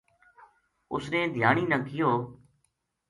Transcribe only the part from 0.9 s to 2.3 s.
اس نے دھیانی نا کہیو